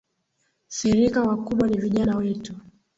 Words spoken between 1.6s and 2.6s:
ni vijana wetu